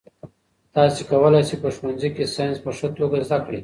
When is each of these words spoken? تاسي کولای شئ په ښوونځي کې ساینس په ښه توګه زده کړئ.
تاسي 0.75 1.01
کولای 1.11 1.41
شئ 1.47 1.57
په 1.63 1.69
ښوونځي 1.75 2.09
کې 2.15 2.23
ساینس 2.35 2.57
په 2.65 2.71
ښه 2.77 2.87
توګه 2.97 3.17
زده 3.27 3.37
کړئ. 3.45 3.59